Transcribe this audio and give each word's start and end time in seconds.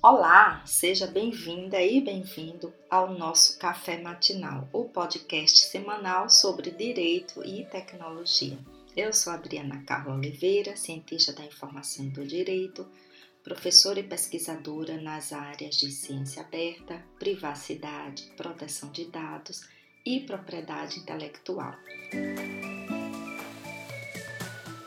Olá, 0.00 0.62
seja 0.64 1.08
bem-vinda 1.08 1.82
e 1.82 2.00
bem-vindo 2.00 2.72
ao 2.88 3.18
nosso 3.18 3.58
Café 3.58 4.00
Matinal, 4.00 4.68
o 4.72 4.84
podcast 4.84 5.58
semanal 5.58 6.30
sobre 6.30 6.70
direito 6.70 7.44
e 7.44 7.64
tecnologia. 7.64 8.56
Eu 8.96 9.12
sou 9.12 9.32
Adriana 9.32 9.82
Carla 9.82 10.14
Oliveira, 10.14 10.76
cientista 10.76 11.32
da 11.32 11.44
informação 11.44 12.08
do 12.10 12.24
direito, 12.24 12.86
professora 13.42 13.98
e 13.98 14.04
pesquisadora 14.04 15.00
nas 15.00 15.32
áreas 15.32 15.74
de 15.74 15.90
ciência 15.90 16.42
aberta, 16.42 17.04
privacidade, 17.18 18.22
proteção 18.36 18.92
de 18.92 19.06
dados 19.06 19.68
e 20.06 20.20
propriedade 20.20 21.00
intelectual. 21.00 21.74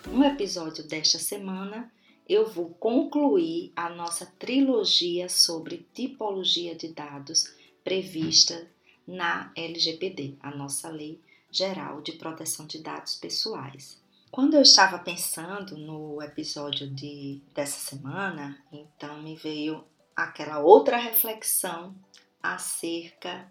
No 0.07 0.23
episódio 0.23 0.87
desta 0.87 1.19
semana, 1.19 1.91
eu 2.31 2.49
vou 2.49 2.69
concluir 2.69 3.73
a 3.75 3.89
nossa 3.89 4.25
trilogia 4.25 5.27
sobre 5.27 5.85
tipologia 5.93 6.73
de 6.73 6.87
dados 6.87 7.53
prevista 7.83 8.69
na 9.05 9.51
LGPD, 9.53 10.37
a 10.39 10.49
nossa 10.51 10.87
Lei 10.89 11.19
Geral 11.51 12.01
de 12.01 12.13
Proteção 12.13 12.65
de 12.65 12.79
Dados 12.79 13.15
Pessoais. 13.15 14.01
Quando 14.31 14.53
eu 14.53 14.61
estava 14.61 14.97
pensando 14.97 15.77
no 15.77 16.21
episódio 16.21 16.89
de, 16.89 17.41
dessa 17.53 17.89
semana, 17.89 18.57
então 18.71 19.21
me 19.21 19.35
veio 19.35 19.83
aquela 20.15 20.59
outra 20.59 20.95
reflexão 20.95 21.93
acerca 22.41 23.45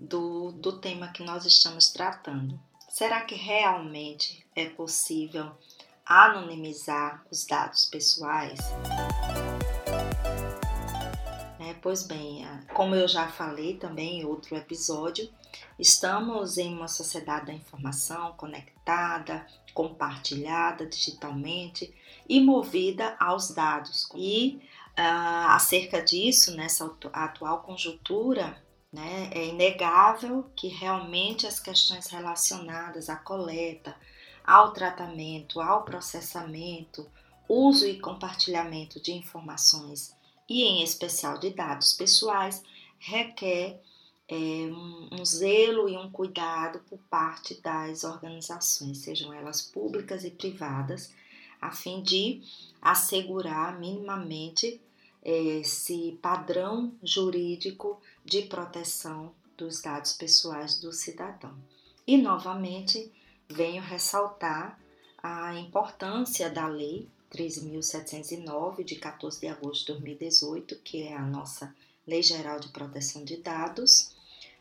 do, 0.00 0.52
do 0.52 0.78
tema 0.80 1.12
que 1.12 1.22
nós 1.22 1.44
estamos 1.44 1.92
tratando. 1.92 2.58
Será 2.88 3.20
que 3.26 3.34
realmente 3.34 4.46
é 4.56 4.70
possível 4.70 5.52
anonimizar 6.06 7.24
os 7.30 7.44
dados 7.46 7.86
pessoais? 7.86 8.58
É, 11.60 11.74
pois 11.80 12.02
bem, 12.02 12.46
como 12.74 12.94
eu 12.94 13.06
já 13.06 13.28
falei 13.28 13.76
também 13.76 14.20
em 14.20 14.24
outro 14.24 14.56
episódio, 14.56 15.28
estamos 15.78 16.58
em 16.58 16.74
uma 16.74 16.88
sociedade 16.88 17.46
da 17.46 17.52
informação 17.52 18.32
conectada, 18.32 19.46
compartilhada 19.74 20.86
digitalmente 20.86 21.94
e 22.28 22.40
movida 22.40 23.16
aos 23.18 23.50
dados. 23.50 24.08
E 24.14 24.60
uh, 24.98 25.48
acerca 25.48 26.02
disso, 26.02 26.54
nessa 26.56 26.90
atual 27.12 27.62
conjuntura, 27.62 28.56
né, 28.92 29.30
é 29.32 29.46
inegável 29.46 30.50
que 30.54 30.68
realmente 30.68 31.46
as 31.46 31.58
questões 31.58 32.08
relacionadas 32.08 33.08
à 33.08 33.16
coleta, 33.16 33.96
ao 34.44 34.72
tratamento, 34.72 35.60
ao 35.60 35.84
processamento, 35.84 37.06
uso 37.48 37.86
e 37.86 38.00
compartilhamento 38.00 39.00
de 39.00 39.12
informações 39.12 40.14
e, 40.48 40.64
em 40.64 40.82
especial, 40.82 41.38
de 41.38 41.50
dados 41.50 41.92
pessoais, 41.92 42.62
requer 42.98 43.80
é, 44.28 44.34
um, 44.34 45.08
um, 45.12 45.24
zelo 45.24 45.88
e 45.88 45.96
um 45.96 46.10
cuidado 46.10 46.80
por 46.88 46.98
parte 47.10 47.60
das 47.60 48.04
organizações, 48.04 48.98
sejam 48.98 49.32
elas 49.32 49.60
públicas 49.60 50.24
e 50.24 50.30
privadas, 50.30 51.12
a 51.60 51.70
fim 51.70 52.02
de 52.02 52.42
assegurar 52.80 53.78
minimamente 53.78 54.80
é, 55.22 55.32
esse 55.60 56.18
padrão 56.20 56.92
jurídico 57.02 58.00
de 58.24 58.42
proteção 58.42 59.32
dos 59.56 59.80
dados 59.80 60.12
pessoais 60.12 60.80
do 60.80 60.92
cidadão. 60.92 61.54
E, 62.06 62.16
novamente, 62.16 63.12
venho 63.48 63.82
ressaltar 63.82 64.78
a 65.22 65.54
importância 65.54 66.50
da 66.50 66.66
Lei 66.66 67.08
13.709, 67.32 68.84
de 68.84 68.96
14 68.96 69.40
de 69.40 69.46
agosto 69.46 69.86
de 69.86 69.92
2018, 69.92 70.76
que 70.80 71.02
é 71.02 71.14
a 71.14 71.22
nossa 71.22 71.74
Lei 72.06 72.22
Geral 72.22 72.60
de 72.60 72.68
Proteção 72.68 73.24
de 73.24 73.38
Dados, 73.38 74.14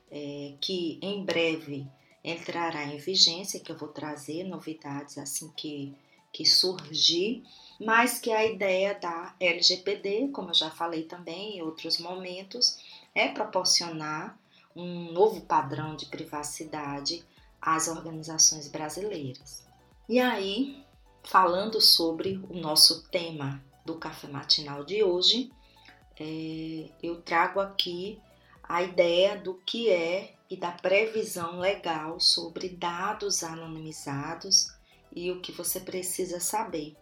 é, 0.10 0.54
que 0.62 1.00
em 1.02 1.24
breve 1.24 1.88
entrará 2.24 2.86
em 2.86 2.98
vigência, 2.98 3.60
que 3.60 3.72
eu 3.72 3.78
vou 3.78 3.90
trazer 3.90 4.44
novidades 4.44 5.18
assim 5.18 5.52
que, 5.56 5.94
que 6.32 6.46
surgir, 6.46 7.44
mas 7.80 8.20
que 8.20 8.32
a 8.32 8.46
ideia 8.46 8.94
da 8.94 9.36
LGPD, 9.40 10.30
como 10.30 10.52
eu 10.52 10.54
já 10.54 10.70
falei 10.70 11.04
também 11.04 11.58
em 11.58 11.62
outros 11.62 11.98
momentos, 11.98 12.78
é 13.14 13.28
proporcionar 13.28 14.40
um 14.76 15.12
novo 15.12 15.42
padrão 15.42 15.96
de 15.96 16.06
privacidade 16.06 17.24
às 17.62 17.88
organizações 17.88 18.68
brasileiras. 18.68 19.64
E 20.10 20.20
aí, 20.20 20.84
falando 21.24 21.80
sobre 21.80 22.44
o 22.50 22.56
nosso 22.56 23.08
tema 23.10 23.64
do 23.86 23.96
café 23.96 24.28
matinal 24.28 24.84
de 24.84 25.04
hoje, 25.04 25.52
é, 26.20 26.90
eu 27.02 27.22
trago 27.22 27.60
aqui 27.60 28.20
a 28.64 28.82
ideia 28.82 29.38
do 29.38 29.56
que 29.66 29.90
é 29.90 30.36
e 30.50 30.58
da 30.58 30.72
previsão 30.72 31.60
legal 31.60 32.20
sobre 32.20 32.70
dados 32.70 33.44
anonimizados 33.44 34.74
e 35.14 35.32
o 35.32 35.40
que 35.42 35.52
você 35.52 35.80
precisa 35.80 36.40
saber. 36.40 36.96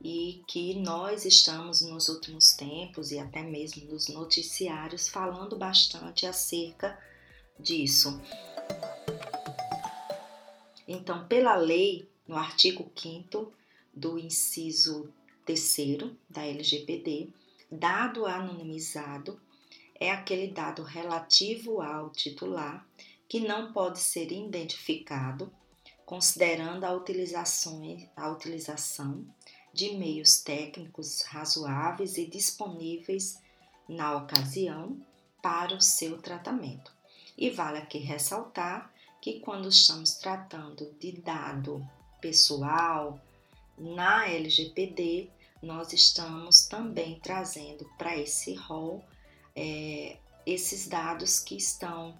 E 0.00 0.42
que 0.46 0.74
nós 0.74 1.24
estamos 1.24 1.80
nos 1.82 2.08
últimos 2.08 2.52
tempos 2.52 3.10
e 3.10 3.18
até 3.18 3.42
mesmo 3.42 3.90
nos 3.90 4.08
noticiários 4.08 5.08
falando 5.08 5.56
bastante 5.56 6.24
acerca 6.24 6.96
disso. 7.58 8.20
Então, 10.90 11.28
pela 11.28 11.54
lei, 11.54 12.08
no 12.26 12.34
artigo 12.34 12.90
5 12.96 13.52
do 13.92 14.18
inciso 14.18 15.12
3 15.44 15.76
da 16.30 16.46
LGPD, 16.46 17.28
dado 17.70 18.24
anonimizado 18.24 19.38
é 20.00 20.10
aquele 20.10 20.48
dado 20.48 20.82
relativo 20.82 21.82
ao 21.82 22.08
titular 22.08 22.88
que 23.28 23.40
não 23.40 23.70
pode 23.70 23.98
ser 23.98 24.32
identificado, 24.32 25.52
considerando 26.06 26.84
a 26.84 26.92
utilização, 26.92 27.82
a 28.16 28.30
utilização 28.30 29.26
de 29.74 29.92
meios 29.92 30.38
técnicos 30.40 31.20
razoáveis 31.20 32.16
e 32.16 32.24
disponíveis 32.24 33.38
na 33.86 34.16
ocasião 34.16 34.98
para 35.42 35.74
o 35.74 35.82
seu 35.82 36.16
tratamento. 36.16 36.90
E 37.36 37.50
vale 37.50 37.76
aqui 37.76 37.98
ressaltar 37.98 38.90
que 39.20 39.40
quando 39.40 39.68
estamos 39.68 40.14
tratando 40.14 40.94
de 41.00 41.12
dado 41.12 41.86
pessoal 42.20 43.20
na 43.76 44.28
LGPD, 44.28 45.28
nós 45.62 45.92
estamos 45.92 46.66
também 46.66 47.18
trazendo 47.20 47.84
para 47.96 48.16
esse 48.16 48.54
rol 48.54 49.04
é, 49.54 50.16
esses 50.46 50.86
dados 50.86 51.40
que 51.40 51.56
estão 51.56 52.14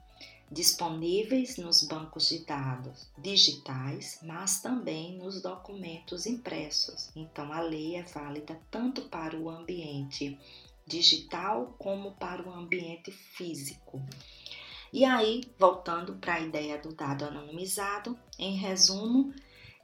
disponíveis 0.50 1.56
nos 1.56 1.82
bancos 1.82 2.28
de 2.30 2.40
dados 2.40 3.06
digitais, 3.16 4.18
mas 4.22 4.60
também 4.60 5.16
nos 5.18 5.42
documentos 5.42 6.26
impressos. 6.26 7.10
Então, 7.14 7.52
a 7.52 7.60
lei 7.60 7.96
é 7.96 8.02
válida 8.02 8.58
tanto 8.70 9.02
para 9.02 9.36
o 9.36 9.48
ambiente 9.48 10.38
digital 10.86 11.74
como 11.78 12.12
para 12.12 12.42
o 12.42 12.52
ambiente 12.52 13.12
físico. 13.12 14.02
E 14.92 15.04
aí, 15.04 15.42
voltando 15.58 16.14
para 16.14 16.34
a 16.34 16.40
ideia 16.40 16.78
do 16.78 16.92
dado 16.94 17.24
anonimizado, 17.24 18.18
em 18.38 18.56
resumo, 18.56 19.34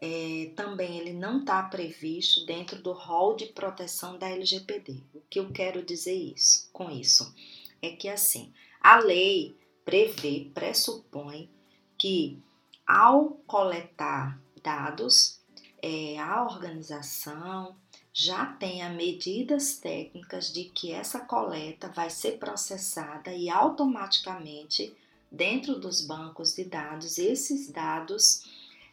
é, 0.00 0.50
também 0.56 0.98
ele 0.98 1.12
não 1.12 1.40
está 1.40 1.62
previsto 1.62 2.44
dentro 2.46 2.80
do 2.82 2.92
rol 2.92 3.36
de 3.36 3.46
proteção 3.46 4.18
da 4.18 4.28
LGPD. 4.28 5.02
O 5.14 5.20
que 5.28 5.40
eu 5.40 5.50
quero 5.52 5.82
dizer 5.82 6.14
isso, 6.14 6.68
com 6.72 6.90
isso 6.90 7.34
é 7.80 7.90
que 7.90 8.08
assim, 8.08 8.52
a 8.80 8.98
lei 8.98 9.56
prevê, 9.84 10.50
pressupõe 10.54 11.50
que 11.98 12.42
ao 12.86 13.30
coletar 13.46 14.40
dados, 14.62 15.40
é, 15.82 16.18
a 16.18 16.42
organização 16.42 17.76
já 18.16 18.46
tenha 18.46 18.88
medidas 18.88 19.76
técnicas 19.76 20.52
de 20.52 20.66
que 20.66 20.92
essa 20.92 21.18
coleta 21.18 21.88
vai 21.88 22.08
ser 22.08 22.38
processada 22.38 23.32
e 23.34 23.50
automaticamente 23.50 24.96
dentro 25.28 25.80
dos 25.80 26.06
bancos 26.06 26.54
de 26.54 26.64
dados 26.64 27.18
esses 27.18 27.72
dados 27.72 28.44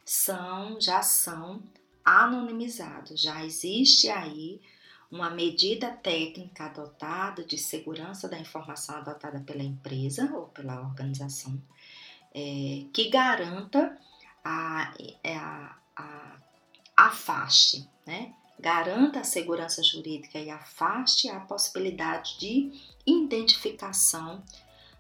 são 0.04 0.82
já 0.82 1.04
são 1.04 1.62
anonimizados. 2.04 3.22
Já 3.22 3.46
existe 3.46 4.10
aí 4.10 4.60
uma 5.12 5.30
medida 5.30 5.92
técnica 5.92 6.66
adotada 6.66 7.44
de 7.44 7.60
segurança 7.60 8.28
da 8.28 8.40
informação 8.40 8.96
adotada 8.96 9.40
pela 9.42 9.62
empresa 9.62 10.34
ou 10.34 10.48
pela 10.48 10.82
organização 10.82 11.62
é, 12.34 12.86
que 12.92 13.10
garanta 13.10 13.96
a, 14.44 14.94
é, 15.24 15.36
a, 15.36 15.78
a, 15.96 16.38
afaste, 16.96 17.88
né? 18.08 18.34
Garanta 18.62 19.22
a 19.22 19.24
segurança 19.24 19.84
jurídica 19.84 20.38
e 20.40 20.50
afaste 20.50 21.28
a 21.30 21.40
possibilidade 21.40 22.38
de 22.38 22.72
identificação 23.06 24.44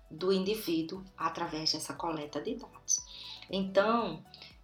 do 0.09 0.33
indivíduo 0.33 1.03
através 1.15 1.71
dessa 1.71 1.93
coleta 1.93 2.41
de 2.41 2.55
dados. 2.55 3.05
Então, 3.49 4.23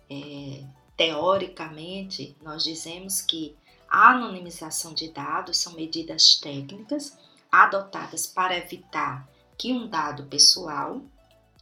é, 0.10 0.64
teoricamente, 0.98 2.36
nós 2.42 2.64
dizemos 2.64 3.22
que 3.22 3.56
a 3.88 4.12
anonimização 4.12 4.94
de 4.94 5.10
dados 5.10 5.58
são 5.58 5.74
medidas 5.74 6.36
técnicas 6.36 7.18
adotadas 7.52 8.26
para 8.26 8.58
evitar 8.58 9.30
que 9.58 9.72
um 9.72 9.88
dado 9.88 10.24
pessoal, 10.26 11.02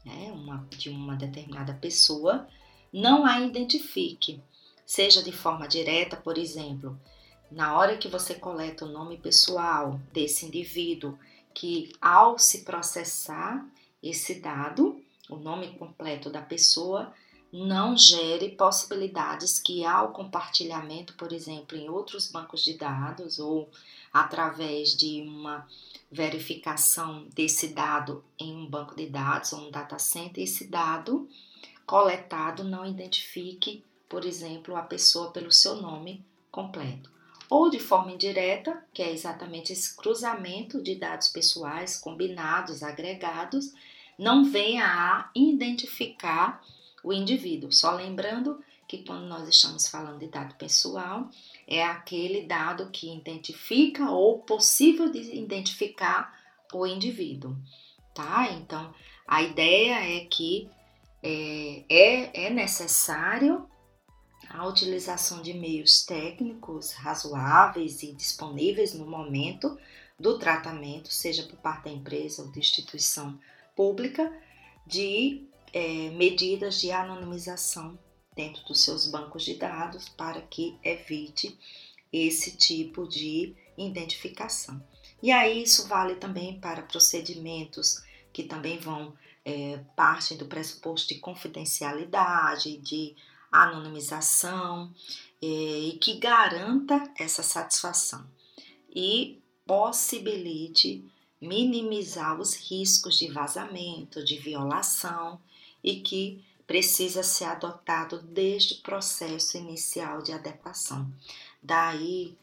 né, 0.04 0.32
uma, 0.34 0.66
de 0.72 0.90
uma 0.90 1.16
determinada 1.16 1.74
pessoa, 1.74 2.48
não 2.92 3.26
a 3.26 3.42
identifique, 3.42 4.42
seja 4.86 5.22
de 5.22 5.32
forma 5.32 5.68
direta, 5.68 6.16
por 6.16 6.38
exemplo, 6.38 7.00
na 7.52 7.78
hora 7.78 7.98
que 7.98 8.08
você 8.08 8.36
coleta 8.36 8.86
o 8.86 8.92
nome 8.92 9.18
pessoal 9.18 10.00
desse 10.12 10.46
indivíduo, 10.46 11.18
que 11.54 11.94
ao 12.02 12.38
se 12.38 12.64
processar 12.64 13.66
esse 14.02 14.36
dado, 14.36 15.02
o 15.30 15.38
nome 15.38 15.70
completo 15.78 16.30
da 16.30 16.42
pessoa, 16.42 17.14
não 17.52 17.96
gere 17.96 18.50
possibilidades 18.50 19.60
que 19.60 19.86
ao 19.86 20.12
compartilhamento, 20.12 21.14
por 21.14 21.32
exemplo, 21.32 21.78
em 21.78 21.90
outros 21.90 22.30
bancos 22.30 22.64
de 22.64 22.78
dados 22.78 23.40
ou 23.40 23.70
através 24.12 24.96
de 24.96 25.22
uma 25.22 25.66
verificação 26.12 27.26
desse 27.34 27.70
dado 27.70 28.24
em 28.38 28.54
um 28.54 28.66
banco 28.66 28.96
de 28.96 29.08
dados 29.08 29.54
ou 29.54 29.62
um 29.62 29.72
data 29.72 29.98
center, 29.98 30.44
esse 30.44 30.68
dado 30.68 31.30
coletado 31.86 32.64
não 32.64 32.86
identifique, 32.86 33.84
por 34.10 34.26
exemplo, 34.26 34.76
a 34.76 34.82
pessoa 34.82 35.32
pelo 35.32 35.52
seu 35.52 35.76
nome 35.76 36.26
completo. 36.52 37.15
Ou 37.50 37.70
de 37.70 37.80
forma 37.80 38.12
indireta, 38.12 38.84
que 38.94 39.02
é 39.02 39.12
exatamente 39.12 39.72
esse 39.72 39.96
cruzamento 39.96 40.82
de 40.82 40.96
dados 40.96 41.30
pessoais 41.30 41.98
combinados, 41.98 42.82
agregados, 42.82 43.72
não 44.18 44.44
venha 44.44 44.86
a 44.86 45.30
identificar 45.36 46.62
o 47.04 47.14
indivíduo. 47.14 47.72
Só 47.72 47.92
lembrando 47.92 48.60
que 48.88 49.04
quando 49.04 49.28
nós 49.28 49.48
estamos 49.48 49.88
falando 49.88 50.20
de 50.20 50.28
dado 50.28 50.56
pessoal, 50.56 51.30
é 51.68 51.84
aquele 51.84 52.46
dado 52.46 52.90
que 52.92 53.16
identifica 53.16 54.10
ou 54.10 54.40
possível 54.40 55.10
de 55.10 55.20
identificar 55.36 56.34
o 56.74 56.86
indivíduo, 56.86 57.56
tá? 58.14 58.52
Então, 58.52 58.94
a 59.28 59.42
ideia 59.42 60.18
é 60.18 60.26
que 60.26 60.70
é, 61.24 61.84
é, 61.90 62.46
é 62.46 62.50
necessário 62.50 63.68
a 64.58 64.66
utilização 64.68 65.42
de 65.42 65.54
meios 65.54 66.06
técnicos 66.06 66.94
razoáveis 66.94 68.02
e 68.04 68.14
disponíveis 68.14 68.94
no 68.94 69.06
momento 69.06 69.78
do 70.18 70.40
tratamento, 70.40 71.12
seja 71.12 71.44
por 71.44 71.58
parte 71.58 71.86
da 71.86 71.92
empresa 71.92 72.42
ou 72.42 72.52
da 72.52 72.60
instituição 72.60 73.38
pública, 73.76 74.32
de 74.88 75.46
é, 75.74 76.10
medidas 76.12 76.80
de 76.80 76.90
anonimização 76.92 78.00
dentro 78.34 78.64
dos 78.66 78.82
seus 78.82 79.08
bancos 79.08 79.44
de 79.44 79.56
dados 79.56 80.08
para 80.10 80.42
que 80.42 80.78
evite 80.84 81.58
esse 82.12 82.56
tipo 82.56 83.08
de 83.08 83.54
identificação. 83.78 84.82
E 85.22 85.32
aí 85.32 85.64
isso 85.64 85.88
vale 85.88 86.16
também 86.16 86.60
para 86.60 86.82
procedimentos 86.82 88.02
que 88.32 88.44
também 88.44 88.78
vão 88.80 89.14
é, 89.44 89.80
do 90.38 90.46
pressuposto 90.46 91.14
de 91.14 91.20
confidencialidade, 91.20 92.78
de 92.78 93.16
anonimização 93.64 94.94
é, 95.42 95.46
e 95.46 95.98
que 96.00 96.18
garanta 96.18 97.12
essa 97.18 97.44
satisfação 97.44 98.26
e 98.94 99.40
possibilite 99.66 101.04
minimizar 101.42 102.40
os 102.40 102.56
riscos 102.56 103.18
de 103.18 103.28
vazamento, 103.32 104.24
de 104.24 104.38
violação 104.38 105.40
e 105.84 105.98
que 105.98 106.44
precisa 106.66 107.22
ser 107.22 107.46
adotado 107.46 108.22
desde 108.22 108.76
o 108.76 108.82
processo 108.82 109.58
inicial 109.58 110.22
de 110.22 110.32
adequação. 110.32 111.12
Daí, 111.62 112.36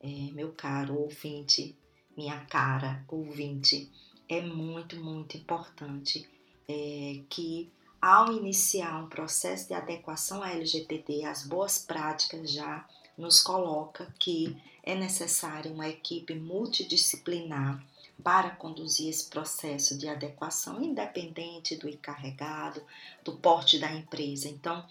é, 0.00 0.08
meu 0.32 0.52
caro 0.52 0.98
ouvinte, 0.98 1.74
minha 2.16 2.40
cara 2.46 3.04
ouvinte, 3.08 3.90
é 4.28 4.40
muito, 4.42 4.96
muito 4.96 5.36
importante 5.36 6.28
é, 6.68 7.20
que 7.28 7.70
ao 8.00 8.32
iniciar 8.32 9.02
um 9.02 9.08
processo 9.08 9.68
de 9.68 9.74
adequação 9.74 10.42
à 10.42 10.52
LGPD, 10.52 11.24
as 11.24 11.46
boas 11.46 11.78
práticas 11.78 12.50
já 12.50 12.86
nos 13.16 13.42
coloca 13.42 14.12
que 14.18 14.56
é 14.82 14.94
necessária 14.94 15.70
uma 15.70 15.88
equipe 15.88 16.34
multidisciplinar 16.34 17.84
para 18.24 18.50
conduzir 18.50 19.08
esse 19.08 19.28
processo 19.28 19.98
de 19.98 20.08
adequação, 20.08 20.82
independente 20.82 21.76
do 21.76 21.88
encarregado, 21.88 22.82
do 23.22 23.36
porte 23.36 23.78
da 23.78 23.92
empresa. 23.92 24.48
Então, 24.48 24.84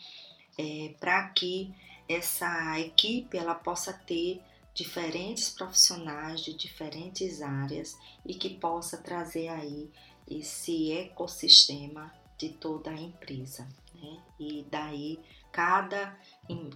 é, 0.58 0.94
para 1.00 1.30
que 1.30 1.74
essa 2.08 2.80
equipe 2.80 3.38
ela 3.38 3.56
possa 3.56 3.94
ter 3.94 4.42
diferentes 4.74 5.50
profissionais 5.50 6.42
de 6.42 6.54
diferentes 6.54 7.42
áreas 7.42 7.98
e 8.26 8.36
que 8.36 8.50
possa 8.50 8.98
trazer 8.98 9.48
aí 9.48 9.90
esse 10.30 10.92
ecossistema 10.92 12.19
de 12.40 12.50
toda 12.50 12.90
a 12.90 13.00
empresa. 13.00 13.68
Né? 13.94 14.18
E 14.40 14.66
daí 14.72 15.20
cada, 15.52 16.18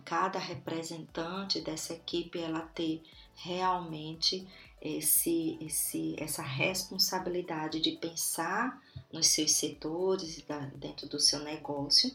cada 0.04 0.38
representante 0.38 1.62
dessa 1.62 1.94
equipe 1.94 2.38
ela 2.38 2.62
ter 2.62 3.02
realmente 3.34 4.48
esse, 4.82 5.58
esse, 5.62 6.16
essa 6.20 6.44
responsabilidade 6.44 7.80
de 7.80 7.94
pensar 7.94 8.80
nos 9.12 9.28
seus 9.28 9.54
setores 9.54 10.44
dentro 10.76 11.08
do 11.08 11.20
seu 11.20 11.40
negócio 11.40 12.12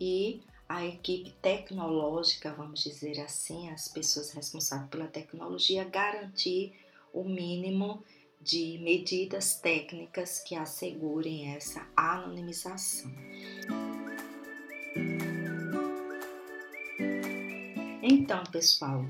e 0.00 0.42
a 0.68 0.84
equipe 0.84 1.30
tecnológica, 1.42 2.52
vamos 2.54 2.82
dizer 2.82 3.20
assim, 3.20 3.68
as 3.70 3.88
pessoas 3.88 4.32
responsáveis 4.32 4.90
pela 4.90 5.06
tecnologia, 5.06 5.84
garantir 5.84 6.74
o 7.12 7.22
mínimo 7.24 8.02
de 8.42 8.78
medidas 8.82 9.54
técnicas 9.54 10.40
que 10.40 10.54
assegurem 10.54 11.54
essa 11.54 11.86
anonimização. 11.96 13.10
Então, 18.02 18.42
pessoal, 18.50 19.04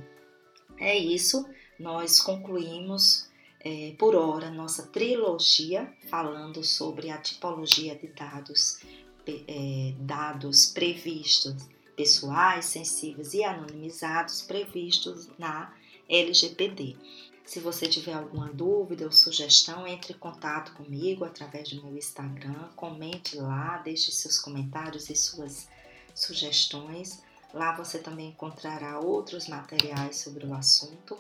é 0.79 0.97
isso. 0.97 1.49
Nós 1.79 2.21
concluímos 2.21 3.31
é, 3.61 3.95
por 3.99 4.15
hora 4.15 4.51
nossa 4.51 4.87
trilogia 4.89 5.93
falando 6.09 6.63
sobre 6.63 7.11
a 7.11 7.19
tipologia 7.19 7.97
de 7.97 8.09
dados, 8.09 8.81
é, 9.27 9.95
dados 9.99 10.67
previstos, 10.67 11.55
pessoais, 11.97 12.67
sensíveis 12.67 13.33
e 13.35 13.45
anonimizados 13.45 14.43
previstos 14.43 15.29
na 15.39 15.75
LGPD. 16.09 16.97
Se 17.45 17.61
você 17.61 17.87
tiver 17.87 18.15
alguma 18.15 18.49
dúvida 18.53 19.05
ou 19.05 19.13
sugestão, 19.13 19.87
entre 19.87 20.15
em 20.15 20.19
contato 20.19 20.73
comigo 20.75 21.25
através 21.25 21.69
do 21.71 21.83
meu 21.83 21.97
Instagram, 21.97 22.69
comente 22.77 23.37
lá, 23.37 23.79
deixe 23.79 24.11
seus 24.13 24.39
comentários 24.39 25.11
e 25.11 25.17
suas 25.17 25.69
sugestões. 26.15 27.23
Lá 27.53 27.77
você 27.77 27.99
também 27.99 28.31
encontrará 28.31 28.99
outros 29.01 29.49
materiais 29.49 30.17
sobre 30.17 30.47
o 30.47 30.55
assunto. 30.55 31.19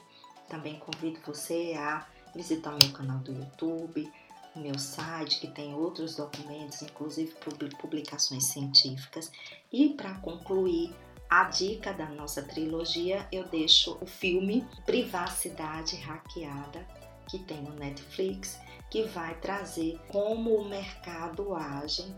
Também 0.48 0.78
convido 0.78 1.20
você 1.26 1.74
a 1.76 2.06
visitar 2.34 2.76
meu 2.80 2.92
canal 2.92 3.18
do 3.18 3.32
YouTube, 3.32 4.10
meu 4.54 4.78
site, 4.78 5.40
que 5.40 5.48
tem 5.48 5.74
outros 5.74 6.14
documentos, 6.14 6.82
inclusive 6.82 7.34
publicações 7.80 8.44
científicas. 8.44 9.30
E 9.72 9.90
para 9.90 10.14
concluir, 10.14 10.94
a 11.32 11.44
dica 11.44 11.94
da 11.94 12.04
nossa 12.04 12.42
trilogia, 12.42 13.26
eu 13.32 13.48
deixo 13.48 13.96
o 14.02 14.06
filme 14.06 14.68
Privacidade 14.84 15.96
Hackeada, 15.96 16.86
que 17.26 17.38
tem 17.38 17.62
no 17.62 17.72
Netflix, 17.72 18.60
que 18.90 19.04
vai 19.04 19.34
trazer 19.36 19.98
como 20.08 20.54
o 20.54 20.68
mercado 20.68 21.54
age 21.54 22.14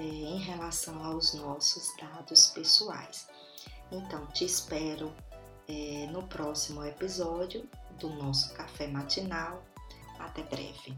é, 0.00 0.02
em 0.02 0.38
relação 0.38 1.04
aos 1.04 1.34
nossos 1.34 1.94
dados 1.98 2.46
pessoais. 2.46 3.28
Então, 3.92 4.26
te 4.28 4.46
espero 4.46 5.12
é, 5.68 6.08
no 6.10 6.22
próximo 6.26 6.82
episódio 6.82 7.68
do 8.00 8.08
nosso 8.08 8.54
café 8.54 8.86
matinal. 8.86 9.62
Até 10.18 10.42
breve. 10.44 10.96